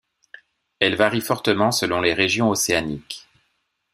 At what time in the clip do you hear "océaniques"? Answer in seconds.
2.49-3.29